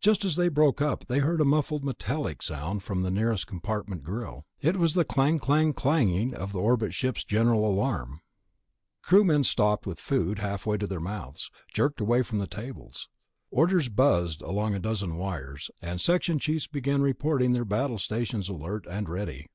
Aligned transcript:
Just 0.00 0.22
as 0.22 0.36
they 0.36 0.48
broke 0.50 0.82
up, 0.82 1.06
they 1.08 1.20
heard 1.20 1.40
a 1.40 1.46
muffled 1.46 1.82
metallic 1.82 2.42
sound 2.42 2.82
from 2.82 3.00
the 3.00 3.10
nearest 3.10 3.46
compartment 3.46 4.02
grill. 4.04 4.44
It 4.60 4.76
was 4.76 4.92
the 4.92 5.02
clang 5.02 5.38
clang 5.38 5.72
clang 5.72 6.34
of 6.34 6.52
the 6.52 6.58
orbit 6.60 6.92
ship's 6.92 7.24
general 7.24 7.64
alarm. 7.66 8.20
Crewmen 9.00 9.44
stopped 9.44 9.86
with 9.86 9.98
food 9.98 10.40
halfway 10.40 10.76
to 10.76 10.86
their 10.86 11.00
mouths, 11.00 11.50
jerked 11.72 12.02
away 12.02 12.20
from 12.20 12.46
tables. 12.48 13.08
Orders 13.50 13.88
buzzed 13.88 14.42
along 14.42 14.74
a 14.74 14.78
dozen 14.78 15.16
wires, 15.16 15.70
and 15.80 16.02
section 16.02 16.38
chiefs 16.38 16.66
began 16.66 17.00
reporting 17.00 17.52
their 17.52 17.64
battle 17.64 17.96
stations 17.96 18.50
alert 18.50 18.84
and 18.90 19.08
ready. 19.08 19.46